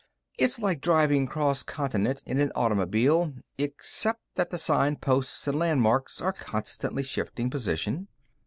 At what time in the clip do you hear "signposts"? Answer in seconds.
4.57-5.47